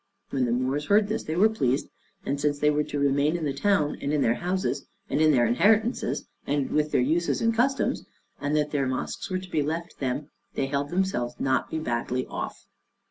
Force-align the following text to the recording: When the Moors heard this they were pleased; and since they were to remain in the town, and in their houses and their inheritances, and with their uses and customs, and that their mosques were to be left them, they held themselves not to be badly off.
When 0.31 0.45
the 0.45 0.51
Moors 0.51 0.85
heard 0.87 1.09
this 1.09 1.21
they 1.23 1.35
were 1.35 1.47
pleased; 1.47 1.87
and 2.25 2.41
since 2.41 2.57
they 2.57 2.71
were 2.71 2.83
to 2.85 2.97
remain 2.99 3.37
in 3.37 3.45
the 3.45 3.53
town, 3.53 3.99
and 4.01 4.11
in 4.11 4.23
their 4.23 4.33
houses 4.33 4.87
and 5.11 5.19
their 5.19 5.45
inheritances, 5.45 6.25
and 6.47 6.71
with 6.71 6.89
their 6.91 7.01
uses 7.01 7.39
and 7.39 7.53
customs, 7.53 8.03
and 8.39 8.55
that 8.55 8.71
their 8.71 8.87
mosques 8.87 9.29
were 9.29 9.37
to 9.37 9.51
be 9.51 9.61
left 9.61 9.99
them, 9.99 10.31
they 10.55 10.65
held 10.65 10.89
themselves 10.89 11.35
not 11.37 11.69
to 11.69 11.77
be 11.77 11.83
badly 11.83 12.25
off. 12.25 12.65